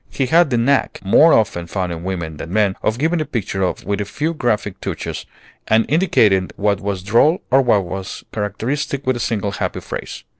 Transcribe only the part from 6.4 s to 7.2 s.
what was